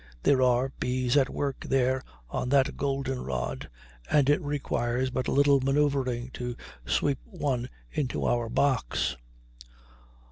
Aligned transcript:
There 0.23 0.41
are 0.41 0.73
bees 0.79 1.15
at 1.15 1.29
work 1.29 1.67
there 1.69 2.01
on 2.27 2.49
that 2.49 2.75
goldenrod, 2.75 3.69
and 4.09 4.31
it 4.31 4.41
requires 4.41 5.11
but 5.11 5.27
little 5.27 5.59
manœuvering 5.59 6.33
to 6.33 6.55
sweep 6.87 7.19
one 7.27 7.69
into 7.91 8.25
our 8.25 8.49
box. 8.49 9.15